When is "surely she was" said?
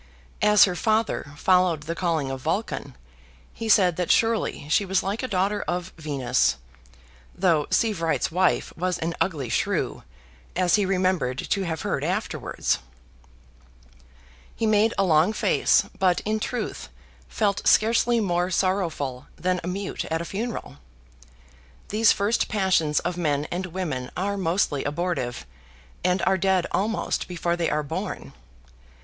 4.09-5.03